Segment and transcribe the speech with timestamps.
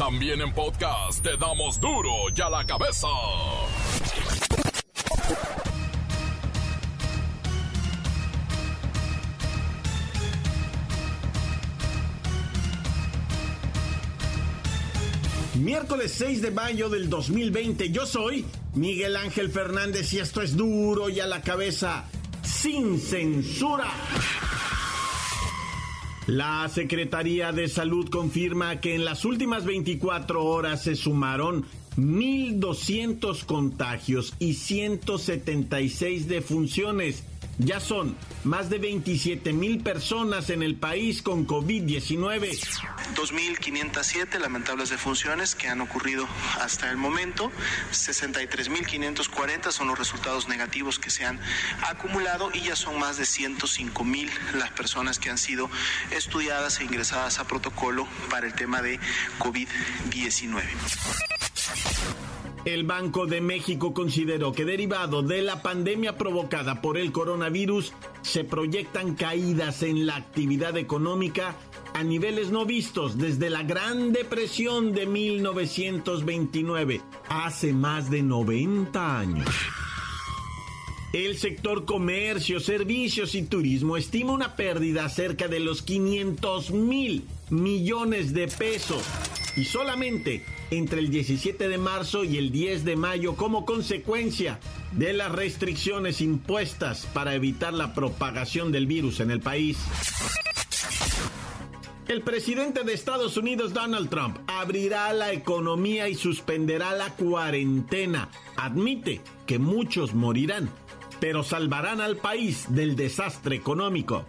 [0.00, 3.06] También en podcast te damos duro y a la cabeza.
[15.56, 21.10] Miércoles 6 de mayo del 2020, yo soy Miguel Ángel Fernández y esto es duro
[21.10, 22.06] y a la cabeza,
[22.42, 23.90] sin censura.
[26.30, 31.64] La Secretaría de Salud confirma que en las últimas 24 horas se sumaron
[31.96, 37.24] 1.200 contagios y 176 defunciones
[37.58, 42.58] ya son más de 27 mil personas en el país con COVID-19.
[43.14, 46.26] 2.507 lamentables defunciones que han ocurrido
[46.60, 47.50] hasta el momento.
[47.92, 51.40] 63.540 son los resultados negativos que se han
[51.86, 55.68] acumulado y ya son más de 105 mil las personas que han sido
[56.10, 58.98] estudiadas e ingresadas a protocolo para el tema de
[59.38, 60.62] COVID-19.
[62.66, 68.44] El Banco de México consideró que derivado de la pandemia provocada por el coronavirus, se
[68.44, 71.56] proyectan caídas en la actividad económica
[71.94, 79.48] a niveles no vistos desde la Gran Depresión de 1929, hace más de 90 años.
[81.14, 88.34] El sector comercio, servicios y turismo estima una pérdida cerca de los 500 mil millones
[88.34, 89.02] de pesos
[89.60, 94.58] y solamente entre el 17 de marzo y el 10 de mayo como consecuencia
[94.92, 99.76] de las restricciones impuestas para evitar la propagación del virus en el país.
[102.08, 108.30] El presidente de Estados Unidos, Donald Trump, abrirá la economía y suspenderá la cuarentena.
[108.56, 110.70] Admite que muchos morirán,
[111.20, 114.24] pero salvarán al país del desastre económico.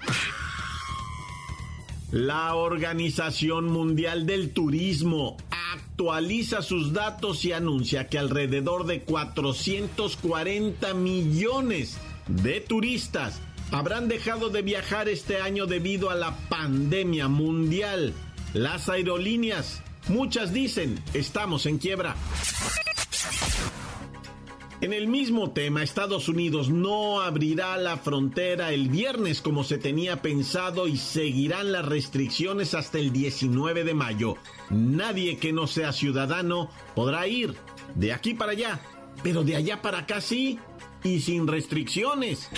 [2.12, 5.38] La Organización Mundial del Turismo
[5.73, 13.39] actualiza sus datos y anuncia que alrededor de 440 millones de turistas
[13.72, 18.14] habrán dejado de viajar este año debido a la pandemia mundial.
[18.54, 22.17] Las aerolíneas, muchas dicen, estamos en quiebra.
[24.81, 30.23] En el mismo tema, Estados Unidos no abrirá la frontera el viernes como se tenía
[30.23, 34.37] pensado y seguirán las restricciones hasta el 19 de mayo.
[34.71, 37.53] Nadie que no sea ciudadano podrá ir
[37.93, 38.81] de aquí para allá,
[39.21, 40.58] pero de allá para acá sí,
[41.03, 42.49] y sin restricciones.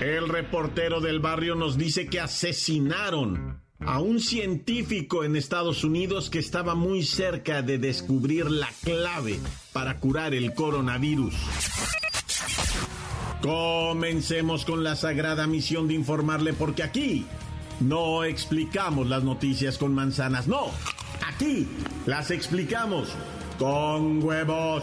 [0.00, 6.38] El reportero del barrio nos dice que asesinaron a un científico en Estados Unidos que
[6.38, 9.38] estaba muy cerca de descubrir la clave
[9.72, 11.34] para curar el coronavirus.
[13.42, 17.26] Comencemos con la sagrada misión de informarle porque aquí
[17.80, 20.70] no explicamos las noticias con manzanas, no,
[21.26, 21.66] aquí
[22.06, 23.08] las explicamos
[23.58, 24.82] con huevos.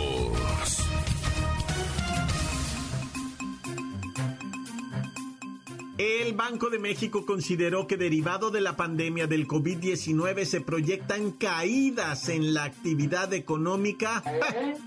[6.01, 12.27] El Banco de México consideró que derivado de la pandemia del COVID-19 se proyectan caídas
[12.29, 14.23] en la actividad económica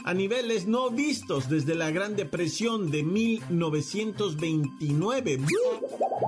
[0.04, 5.38] a niveles no vistos desde la Gran Depresión de 1929.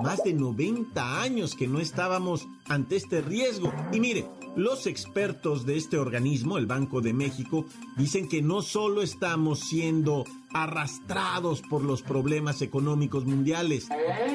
[0.01, 3.73] Más de 90 años que no estábamos ante este riesgo.
[3.91, 7.65] Y mire, los expertos de este organismo, el Banco de México,
[7.97, 13.87] dicen que no solo estamos siendo arrastrados por los problemas económicos mundiales,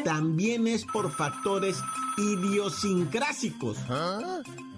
[0.05, 1.79] también es por factores
[2.19, 3.79] idiosincrásicos.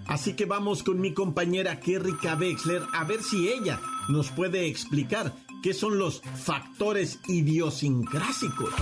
[0.07, 5.33] Así que vamos con mi compañera Kerrika Wexler a ver si ella nos puede explicar
[5.63, 8.73] qué son los factores idiosincrásicos.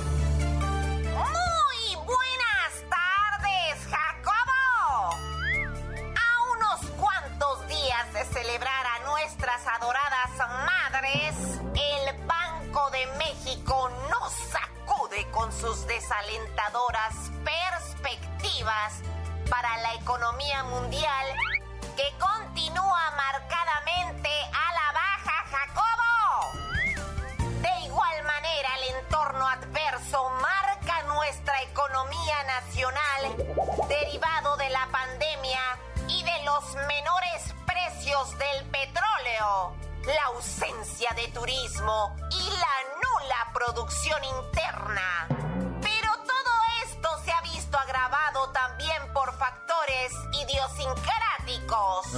[15.64, 18.96] Sus desalentadoras perspectivas
[19.50, 21.28] para la economía mundial
[21.96, 26.52] que continúa marcadamente a la baja, Jacobo.
[27.62, 33.38] De igual manera, el entorno adverso marca nuestra economía nacional
[33.88, 35.62] derivado de la pandemia
[36.10, 39.78] y de los menores precios del petróleo,
[40.08, 42.84] la ausencia de turismo y la
[43.54, 45.43] producción interna.
[48.14, 52.16] Agravado también por factores idiosincráticos.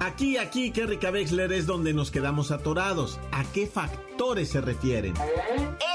[0.00, 3.18] Aquí, aquí, Kerry Wexler, es donde nos quedamos atorados.
[3.32, 5.14] ¿A qué factores se refieren?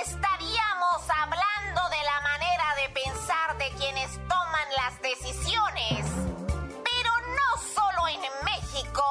[0.02, 6.06] Estaríamos hablando de la manera de pensar de quienes toman las decisiones.
[6.84, 9.04] Pero no solo en México,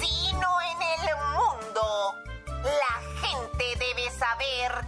[0.00, 2.14] sino en el mundo.
[2.62, 4.81] La gente debe saber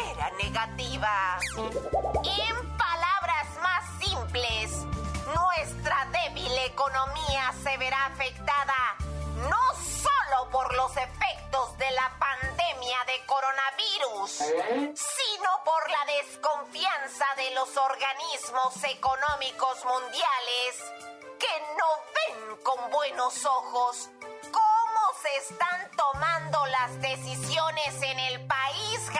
[0.00, 1.38] manera negativa.
[1.56, 4.84] En palabras más simples,
[5.34, 8.96] nuestra débil economía se verá afectada
[9.48, 17.50] no solo por los efectos de la pandemia de coronavirus, sino por la desconfianza de
[17.54, 20.92] los organismos económicos mundiales
[21.38, 24.10] que no ven con buenos ojos
[24.50, 29.10] cómo se están tomando las decisiones en el país,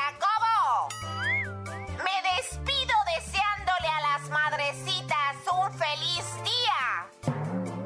[2.05, 7.09] Me despido deseándole a las madrecitas un feliz día,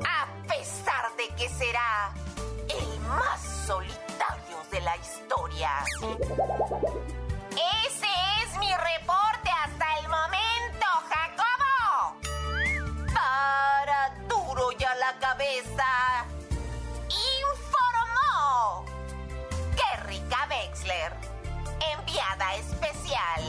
[0.04, 2.12] a pesar de que será
[2.68, 5.70] el más solitario de la historia.
[7.86, 8.08] Ese
[8.42, 12.16] es mi reporte hasta el momento, Jacobo.
[13.14, 16.24] Para duro ya la cabeza.
[17.44, 18.84] Informó
[19.76, 21.12] Kerrika Wexler,
[21.98, 23.42] enviada especial.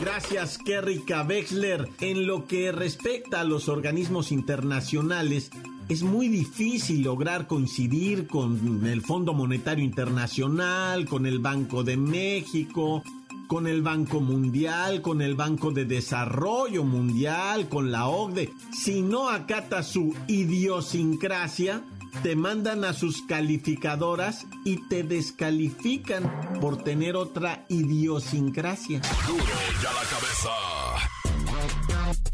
[0.00, 1.88] Gracias, Kerry Wexler.
[2.00, 5.50] En lo que respecta a los organismos internacionales,
[5.88, 13.02] es muy difícil lograr coincidir con el Fondo Monetario Internacional, con el Banco de México,
[13.48, 18.52] con el Banco Mundial, con el Banco de Desarrollo Mundial, con la OCDE.
[18.70, 21.82] Si no acata su idiosincrasia,
[22.22, 29.00] te mandan a sus calificadoras y te descalifican por tener otra idiosincrasia.
[29.26, 29.44] Duro
[29.82, 30.78] ya la cabeza.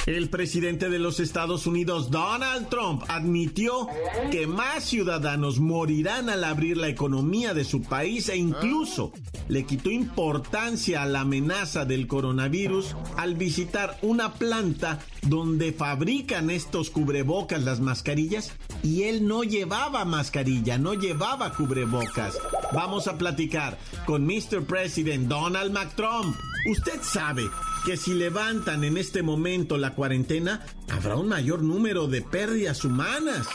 [0.06, 3.88] El presidente de los Estados Unidos, Donald Trump, admitió
[4.30, 9.12] que más ciudadanos morirán al abrir la economía de su país e incluso
[9.48, 16.90] le quitó importancia a la amenaza del coronavirus al visitar una planta donde fabrican estos
[16.90, 18.52] cubrebocas, las mascarillas,
[18.84, 22.38] y él no llevaba mascarilla, no llevaba cubrebocas.
[22.72, 24.64] Vamos a platicar con Mr.
[24.66, 26.36] President Donald McTrump.
[26.70, 27.48] Usted sabe
[27.86, 33.48] que si levantan en este momento la cuarentena, habrá un mayor número de pérdidas humanas.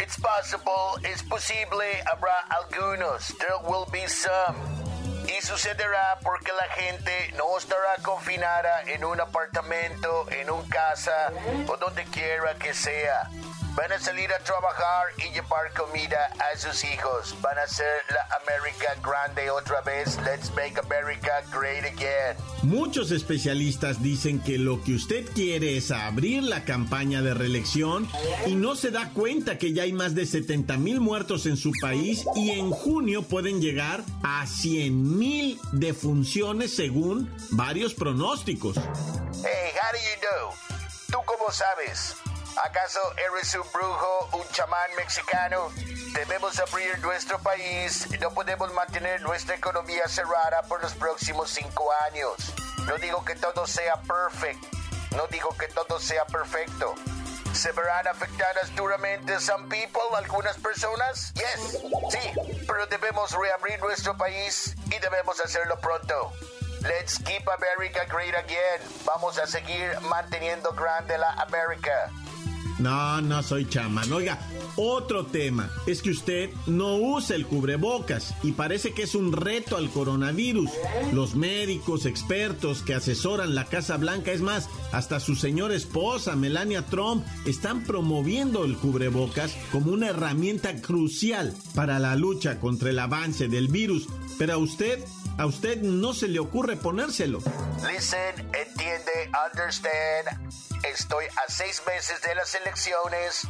[0.00, 4.56] It's possible, es posible, habrá algunos, there will be some.
[5.26, 11.32] Y sucederá porque la gente no estará confinada en un apartamento, en un casa
[11.66, 13.28] o donde quiera que sea.
[13.78, 17.36] Van a salir a trabajar y llevar comida a sus hijos.
[17.40, 20.18] Van a hacer la América grande otra vez.
[20.24, 22.36] Let's make America great again.
[22.64, 28.08] Muchos especialistas dicen que lo que usted quiere es abrir la campaña de reelección
[28.46, 31.70] y no se da cuenta que ya hay más de 70 mil muertos en su
[31.80, 38.76] país y en junio pueden llegar a 100 mil defunciones según varios pronósticos.
[38.76, 40.52] Hey, how do you know?
[41.12, 42.16] ¿Tú cómo sabes?
[42.64, 45.70] ¿Acaso eres un brujo, un chamán mexicano?
[46.12, 48.08] Debemos abrir nuestro país.
[48.20, 52.34] No podemos mantener nuestra economía cerrada por los próximos cinco años.
[52.84, 54.66] No digo que todo sea perfecto.
[55.14, 56.94] No digo que todo sea perfecto.
[57.52, 61.32] ¿Se verán afectadas duramente some people, algunas personas?
[61.34, 61.78] Yes,
[62.10, 66.32] sí, pero debemos reabrir nuestro país y debemos hacerlo pronto.
[66.82, 68.80] Let's keep America great again.
[69.04, 72.10] Vamos a seguir manteniendo grande la América.
[72.78, 74.12] No, no soy chamán.
[74.12, 74.38] Oiga,
[74.76, 79.76] otro tema es que usted no usa el cubrebocas y parece que es un reto
[79.76, 80.70] al coronavirus.
[81.12, 86.86] Los médicos, expertos que asesoran la Casa Blanca, es más, hasta su señora esposa, Melania
[86.86, 93.48] Trump, están promoviendo el cubrebocas como una herramienta crucial para la lucha contra el avance
[93.48, 94.06] del virus.
[94.38, 95.04] Pero a usted,
[95.38, 97.40] a usted no se le ocurre ponérselo.
[97.92, 100.67] Listen, entiende, understand.
[100.84, 103.42] Estoy a seis meses de las elecciones.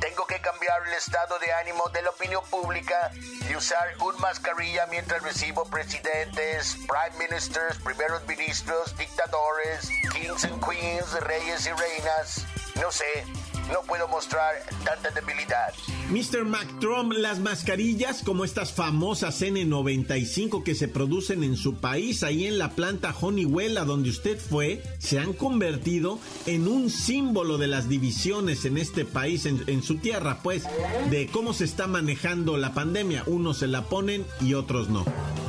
[0.00, 3.10] Tengo que cambiar el estado de ánimo de la opinión pública
[3.48, 11.12] y usar un mascarilla mientras recibo presidentes, prime ministers, primeros ministros, dictadores, kings and queens,
[11.20, 12.46] reyes y reinas.
[12.76, 13.24] no sé,
[13.72, 14.54] no puedo mostrar
[14.84, 15.72] tanta debilidad.
[16.10, 16.44] Mr.
[16.44, 22.58] McTrump, las mascarillas como estas famosas N95 que se producen en su país, ahí en
[22.58, 27.88] la planta Honeywell, a donde usted fue, se han convertido en un símbolo de las
[27.88, 30.64] divisiones en este país, en, en su tierra, pues,
[31.10, 33.24] de cómo se está manejando la pandemia.
[33.26, 35.04] Unos se la ponen y otros no.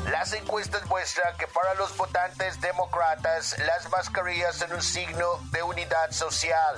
[0.08, 6.12] Las encuestas muestran que para los votantes demócratas las mascarillas son un signo de unidad
[6.12, 6.76] social,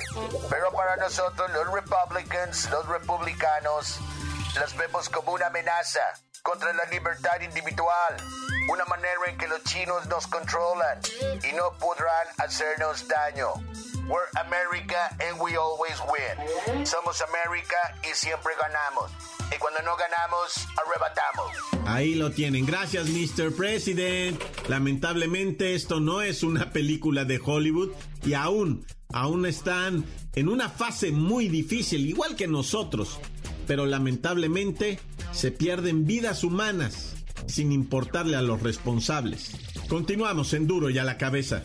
[0.49, 3.99] pero para nosotros los republicans, los republicanos,
[4.55, 6.01] las vemos como una amenaza
[6.41, 8.17] contra la libertad individual,
[8.71, 10.99] una manera en que los chinos nos controlan
[11.43, 13.53] y no podrán hacernos daño.
[14.07, 16.83] We're America and we always win.
[16.83, 19.11] Somos América y siempre ganamos.
[19.55, 21.87] Y cuando no ganamos, arrebatamos.
[21.87, 22.65] Ahí lo tienen.
[22.65, 23.51] Gracias, Mr.
[23.55, 24.39] President.
[24.67, 27.89] Lamentablemente esto no es una película de Hollywood
[28.23, 33.19] y aún, aún están en una fase muy difícil, igual que nosotros.
[33.65, 34.99] Pero lamentablemente
[35.31, 37.15] se pierden vidas humanas
[37.47, 39.55] sin importarle a los responsables.
[39.89, 41.63] Continuamos en Duro y a la cabeza.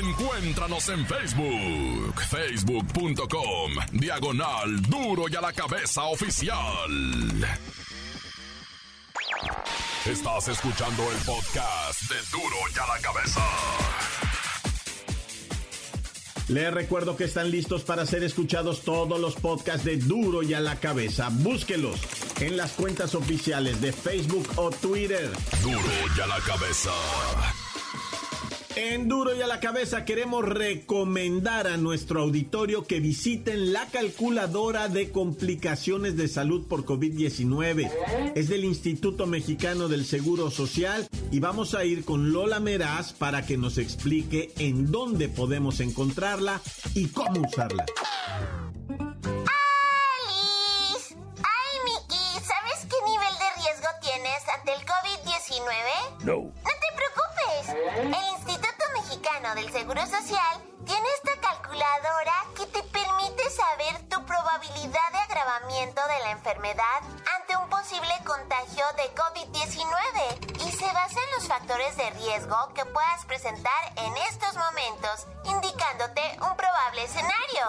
[0.00, 6.54] Encuéntranos en Facebook, facebook.com, diagonal Duro y a la cabeza oficial.
[10.06, 13.99] Estás escuchando el podcast de Duro y a la cabeza.
[16.50, 20.58] Les recuerdo que están listos para ser escuchados todos los podcasts de Duro y a
[20.58, 21.28] la cabeza.
[21.30, 22.00] Búsquelos
[22.40, 25.30] en las cuentas oficiales de Facebook o Twitter.
[25.62, 25.78] Duro
[26.16, 26.90] y a la cabeza.
[28.76, 34.86] En Duro y a la cabeza queremos recomendar a nuestro auditorio que visiten la calculadora
[34.88, 37.90] de complicaciones de salud por COVID-19.
[38.36, 43.44] Es del Instituto Mexicano del Seguro Social y vamos a ir con Lola Meraz para
[43.44, 46.60] que nos explique en dónde podemos encontrarla
[46.94, 47.84] y cómo usarla.
[48.88, 51.16] ¡Alice!
[51.42, 52.22] ¡Ay, Miki!
[52.34, 56.24] ¿Sabes qué nivel de riesgo tienes ante el COVID-19?
[56.24, 56.36] No.
[56.36, 57.74] No te preocupes.
[58.06, 58.26] El
[59.40, 66.18] Del Seguro Social tiene esta calculadora que te permite saber tu probabilidad de agravamiento de
[66.20, 67.00] la enfermedad
[67.36, 72.84] ante un posible contagio de COVID-19 y se basa en los factores de riesgo que
[72.84, 77.64] puedas presentar en estos momentos, indicándote un probable escenario.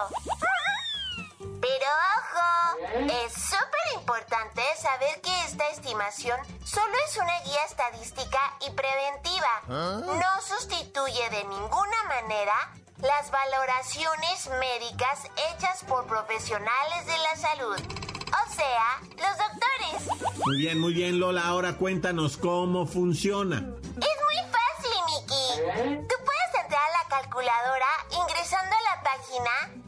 [1.62, 1.86] Pero
[2.18, 9.62] ojo, es súper importante saber que esta estimación solo es una guía estadística y preventiva.
[9.68, 12.54] No sustituye de ninguna manera
[12.98, 15.20] las valoraciones médicas
[15.54, 17.76] hechas por profesionales de la salud.
[17.76, 20.38] O sea, los doctores.
[20.44, 23.58] Muy bien, muy bien Lola, ahora cuéntanos cómo funciona.
[23.58, 26.08] Es muy fácil, Miki.
[26.08, 29.82] Tú puedes entrar a la calculadora ingresando a la página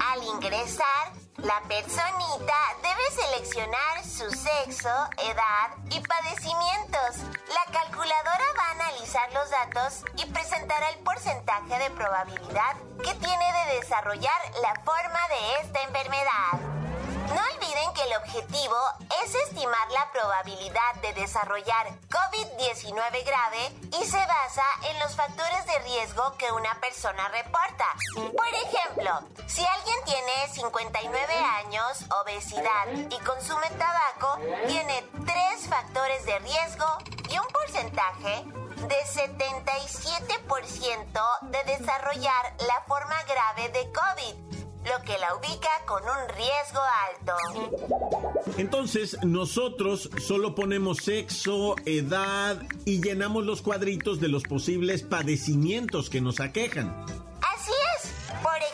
[0.00, 7.18] Al ingresar, la personita debe seleccionar su sexo, edad y padecimientos.
[7.48, 13.52] La calculadora va a analizar los datos y presentará el porcentaje de probabilidad que tiene
[13.52, 16.81] de desarrollar la forma de esta enfermedad.
[17.28, 18.76] No olviden que el objetivo
[19.24, 25.78] es estimar la probabilidad de desarrollar COVID-19 grave y se basa en los factores de
[25.80, 27.86] riesgo que una persona reporta.
[28.14, 36.40] Por ejemplo, si alguien tiene 59 años, obesidad y consume tabaco, tiene tres factores de
[36.40, 36.98] riesgo
[37.30, 38.44] y un porcentaje
[38.88, 44.51] de 77% de desarrollar la forma grave de COVID
[44.84, 48.56] lo que la ubica con un riesgo alto.
[48.58, 56.20] Entonces, nosotros solo ponemos sexo, edad y llenamos los cuadritos de los posibles padecimientos que
[56.20, 57.06] nos aquejan.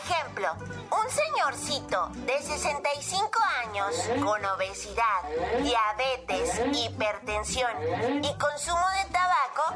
[0.09, 3.29] Ejemplo, un señorcito de 65
[3.63, 5.21] años con obesidad,
[5.61, 7.71] diabetes, hipertensión
[8.23, 9.75] y consumo de tabaco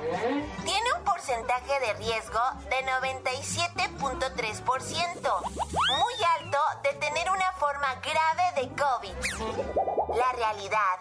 [0.66, 5.42] tiene un porcentaje de riesgo de 97.3%,
[5.98, 9.16] muy alto de tener una forma grave de COVID.
[10.18, 10.98] La realidad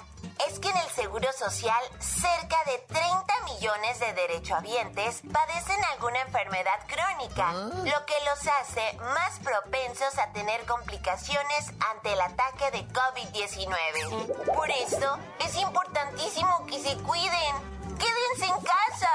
[0.49, 6.81] es que en el Seguro Social cerca de 30 millones de derechohabientes padecen alguna enfermedad
[6.87, 14.55] crónica, lo que los hace más propensos a tener complicaciones ante el ataque de COVID-19.
[14.55, 17.73] Por eso es importantísimo que se cuiden.
[17.99, 19.11] Quédense en casa.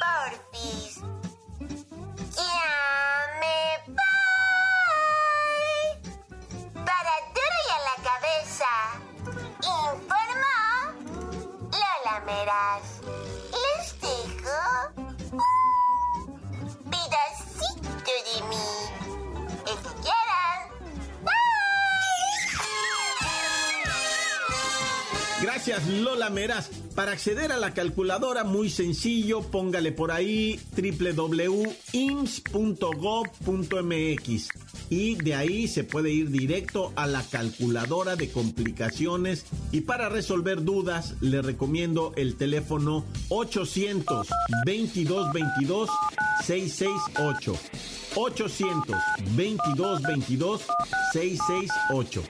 [0.00, 1.11] Porfis.
[12.44, 13.00] Palameras.
[13.52, 14.58] Les dejo
[16.90, 18.91] pedacito de mí.
[25.64, 26.70] Gracias Lola Meras.
[26.96, 31.68] Para acceder a la calculadora, muy sencillo, póngale por ahí www.ims.gov.mx
[34.90, 39.44] y de ahí se puede ir directo a la calculadora de complicaciones.
[39.70, 44.26] Y para resolver dudas le recomiendo el teléfono 800
[44.66, 45.88] 22 22
[46.44, 47.56] 668
[48.16, 48.96] 800
[49.36, 50.62] 22 22
[51.12, 52.22] 668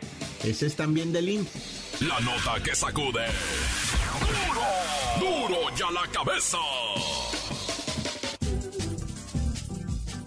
[0.44, 3.26] ese es también del IMSS La nota que sacude.
[5.18, 5.20] ¡Duro!
[5.20, 6.56] ¡Duro ya la cabeza!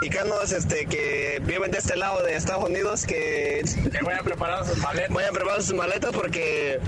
[0.00, 4.78] mexicanos este que viven de este lado de Estados Unidos que, Que vayan preparando sus
[4.78, 5.12] maletas.
[5.14, 6.80] vayan preparando sus maletas porque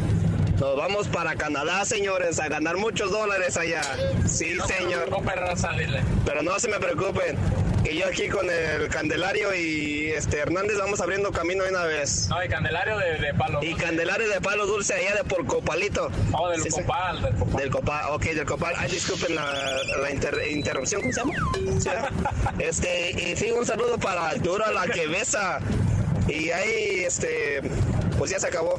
[0.62, 3.82] nos vamos para Canadá, señores, a ganar muchos dólares allá.
[4.28, 5.10] Sí, No señor.
[5.34, 6.00] raza, dile.
[6.24, 7.36] Pero no se me preocupen,
[7.82, 12.28] que yo aquí con el Candelario y este Hernández vamos abriendo camino de una vez.
[12.28, 13.58] No, y Candelario de, de palo.
[13.60, 16.08] Y Candelario de palo dulce allá de por Copalito.
[16.32, 16.80] Oh, del Sí, sí.
[16.82, 17.56] copal, del copal.
[17.60, 18.74] Del Copal, ok, del Copal.
[18.78, 19.52] Ay, disculpen la,
[20.00, 21.34] la inter- interrupción, ¿cómo se llama?
[21.80, 21.90] Sí,
[22.60, 25.58] este, y sí, un saludo para Duro a la que besa.
[26.28, 27.60] Y ahí, este,
[28.16, 28.78] pues ya se acabó.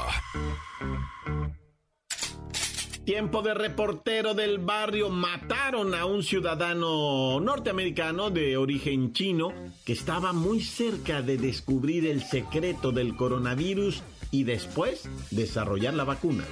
[3.11, 5.09] Tiempo de reportero del barrio.
[5.09, 9.51] Mataron a un ciudadano norteamericano de origen chino
[9.83, 16.45] que estaba muy cerca de descubrir el secreto del coronavirus y después desarrollar la vacuna.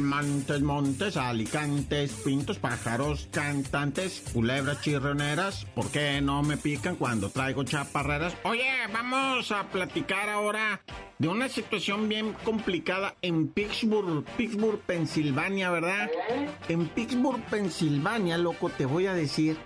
[0.00, 5.64] Montes, montes, alicantes, pintos, pájaros, cantantes, culebras chirroneras.
[5.74, 8.34] ¿Por qué no me pican cuando traigo chaparreras?
[8.42, 10.82] Oye, vamos a platicar ahora
[11.18, 16.10] de una situación bien complicada en Pittsburgh, Pittsburgh, Pensilvania, ¿verdad?
[16.68, 19.56] En Pittsburgh, Pensilvania, loco, te voy a decir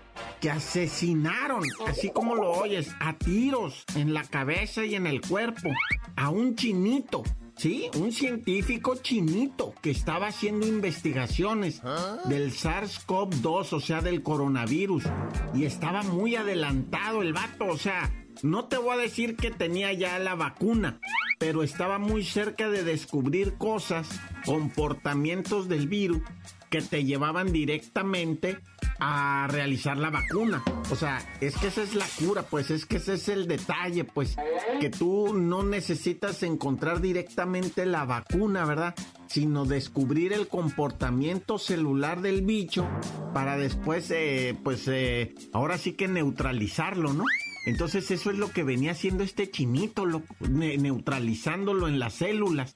[0.40, 5.70] que asesinaron, así como lo oyes, a tiros en la cabeza y en el cuerpo,
[6.16, 7.22] a un chinito.
[7.60, 11.82] Sí, un científico chinito que estaba haciendo investigaciones
[12.24, 15.04] del SARS-CoV-2, o sea, del coronavirus.
[15.52, 18.10] Y estaba muy adelantado el vato, o sea,
[18.42, 21.00] no te voy a decir que tenía ya la vacuna,
[21.38, 24.08] pero estaba muy cerca de descubrir cosas,
[24.46, 26.22] comportamientos del virus
[26.70, 28.60] que te llevaban directamente
[29.00, 30.62] a realizar la vacuna.
[30.90, 34.04] O sea, es que esa es la cura, pues es que ese es el detalle,
[34.04, 34.36] pues
[34.80, 38.94] que tú no necesitas encontrar directamente la vacuna, ¿verdad?
[39.26, 42.86] Sino descubrir el comportamiento celular del bicho
[43.32, 47.24] para después, eh, pues, eh, ahora sí que neutralizarlo, ¿no?
[47.66, 52.74] Entonces eso es lo que venía haciendo este chinito, lo- ne- neutralizándolo en las células.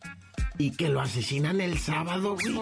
[0.58, 2.60] Y que lo asesinan el sábado, güey.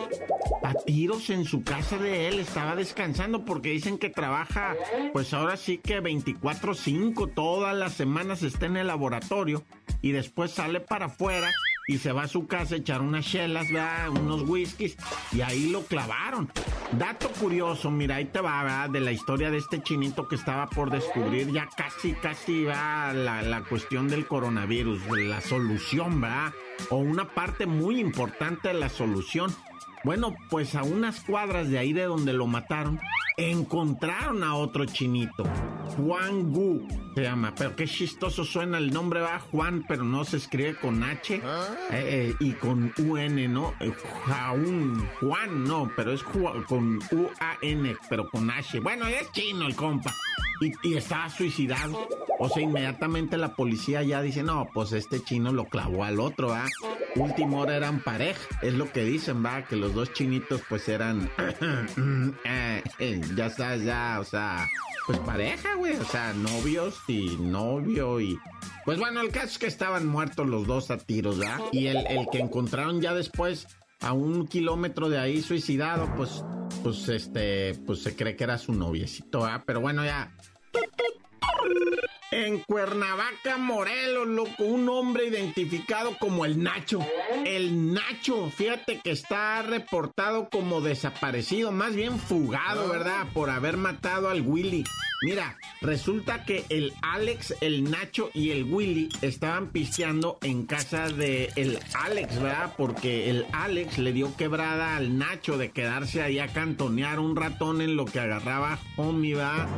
[0.63, 4.77] A tiros en su casa de él, estaba descansando porque dicen que trabaja,
[5.13, 9.65] pues ahora sí que 24/5, todas las semanas está en el laboratorio
[10.01, 11.51] y después sale para afuera
[11.87, 13.67] y se va a su casa a echar unas chelas,
[14.11, 14.97] unos whiskies,
[15.33, 16.51] y ahí lo clavaron.
[16.93, 18.91] Dato curioso, mira, ahí te va, ¿verdad?
[18.91, 23.43] De la historia de este chinito que estaba por descubrir, ya casi, casi va la,
[23.43, 26.53] la cuestión del coronavirus, la solución, ¿verdad?
[26.91, 29.55] O una parte muy importante de la solución.
[30.05, 33.01] Bueno, pues a unas cuadras de ahí de donde lo mataron,
[33.37, 35.45] encontraron a otro chinito.
[35.97, 40.39] Juan Gu se llama, pero qué chistoso suena el nombre, va Juan, pero no se
[40.39, 41.41] escribe con H eh,
[41.91, 43.75] eh, y con UN, ¿no?
[43.81, 43.93] Eh,
[44.25, 48.81] Juan, Juan, no, pero es con U-A-N, pero con H.
[48.81, 50.13] Bueno, es chino el compa.
[50.83, 52.09] Y, estaba suicidado.
[52.39, 56.49] O sea, inmediatamente la policía ya dice, no, pues este chino lo clavó al otro,
[56.49, 56.67] ¿va?
[57.15, 61.31] Último hora eran pareja, es lo que dicen, va, que los dos chinitos pues eran,
[63.37, 64.69] ya sabes, ya, o sea,
[65.07, 68.39] pues pareja, güey, o sea, novios y novio y...
[68.85, 71.61] Pues bueno, el caso es que estaban muertos los dos a tiros, ¿verdad?
[71.71, 73.69] Y el, el que encontraron ya después
[74.01, 76.45] a un kilómetro de ahí suicidado, pues,
[76.83, 79.63] pues este, pues se cree que era su noviecito, ¿verdad?
[79.65, 80.33] Pero bueno, ya...
[82.33, 87.01] En Cuernavaca, Morelos, loco, un hombre identificado como el Nacho.
[87.45, 93.27] El Nacho, fíjate que está reportado como desaparecido, más bien fugado, ¿verdad?
[93.35, 94.83] Por haber matado al Willy.
[95.23, 101.51] Mira, resulta que el Alex, el Nacho y el Willy estaban pisteando en casa de
[101.55, 102.75] el Alex, ¿verdad?
[102.77, 107.83] Porque el Alex le dio quebrada al Nacho de quedarse ahí a cantonear un ratón
[107.83, 109.69] en lo que agarraba homie, ¿verdad?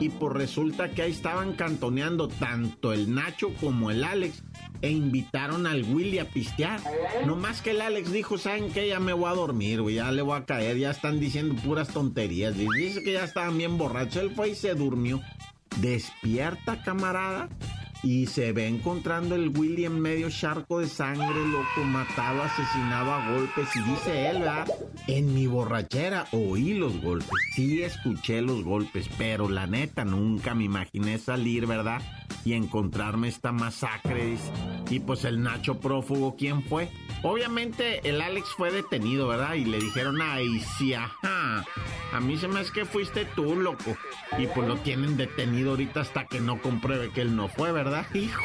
[0.00, 4.42] Y pues resulta que ahí estaban cantoneando tanto el Nacho como el Alex
[4.82, 6.78] e invitaron al Willy a pistear.
[7.26, 8.88] No más que el Alex dijo, ¿saben qué?
[8.88, 11.88] Ya me voy a dormir, güey, ya le voy a caer, ya están diciendo puras
[11.88, 12.54] tonterías.
[12.56, 14.22] Dice que ya estaban bien borrachos.
[14.22, 14.89] Él fue y se durmió.
[15.80, 17.48] Despierta, camarada.
[18.02, 23.30] Y se ve encontrando el Willy en medio charco de sangre, loco, matado, asesinado a
[23.30, 23.68] golpes.
[23.76, 24.66] Y dice él, ¿verdad?
[25.06, 27.28] En mi borrachera oí los golpes.
[27.54, 32.00] Sí escuché los golpes, pero la neta nunca me imaginé salir, ¿verdad?
[32.42, 34.38] Y encontrarme esta masacre.
[34.88, 36.88] Y pues el Nacho prófugo, ¿quién fue?
[37.22, 39.54] Obviamente el Alex fue detenido, ¿verdad?
[39.54, 41.64] Y le dijeron, ay, sí, ajá.
[42.12, 43.96] A mí se me hace que fuiste tú, loco.
[44.38, 48.06] Y pues lo tienen detenido ahorita hasta que no compruebe que él no fue, ¿verdad?
[48.14, 48.40] Hijo.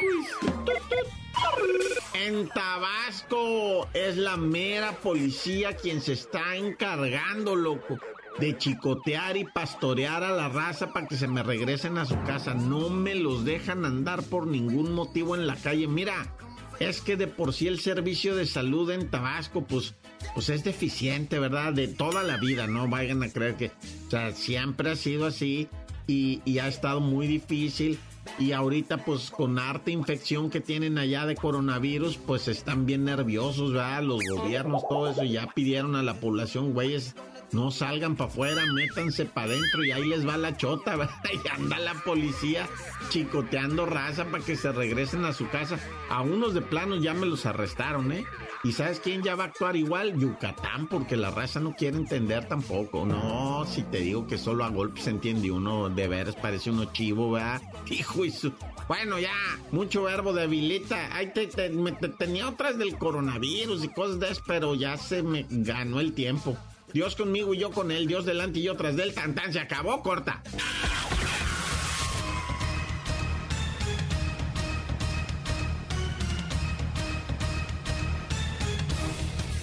[2.14, 8.00] En Tabasco es la mera policía quien se está encargando, loco,
[8.40, 12.54] de chicotear y pastorear a la raza para que se me regresen a su casa.
[12.54, 15.88] No me los dejan andar por ningún motivo en la calle.
[15.88, 16.34] Mira,
[16.80, 19.94] es que de por sí el servicio de salud en Tabasco, pues,
[20.34, 21.74] pues es deficiente, ¿verdad?
[21.74, 23.72] De toda la vida, no vayan a creer que,
[24.08, 25.68] o sea, siempre ha sido así
[26.08, 28.00] y, y ha estado muy difícil.
[28.40, 33.72] Y ahorita, pues con harta infección que tienen allá de coronavirus, pues están bien nerviosos,
[33.72, 34.02] ¿verdad?
[34.02, 37.16] Los gobiernos, todo eso, ya pidieron a la población, güeyes,
[37.52, 40.96] no salgan para afuera, métanse para adentro y ahí les va la chota.
[41.34, 42.68] Y anda la policía
[43.10, 45.78] chicoteando raza para que se regresen a su casa.
[46.10, 48.26] A unos de plano ya me los arrestaron, ¿eh?
[48.64, 50.18] ¿Y sabes quién ya va a actuar igual?
[50.18, 53.06] Yucatán, porque la raza no quiere entender tampoco.
[53.06, 57.32] No, si te digo que solo a golpes entiende uno, de veras parece uno chivo,
[57.32, 57.62] ¿verdad?
[57.90, 58.52] Hijo y su...
[58.88, 59.34] Bueno, ya,
[59.72, 61.10] mucho verbo debilita.
[61.12, 66.00] Ay, te, tenía otras del coronavirus y cosas de eso, pero ya se me ganó
[66.00, 66.58] el tiempo.
[66.94, 70.02] Dios conmigo y yo con él, Dios delante y yo tras del tantán, se acabó,
[70.02, 70.42] corta.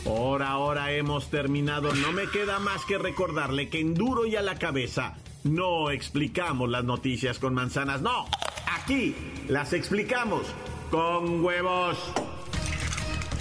[0.05, 1.95] Por ahora hemos terminado.
[1.95, 6.69] No me queda más que recordarle que en duro y a la cabeza no explicamos
[6.69, 8.03] las noticias con manzanas.
[8.03, 8.27] No,
[8.71, 9.15] aquí
[9.49, 10.43] las explicamos
[10.91, 11.99] con huevos.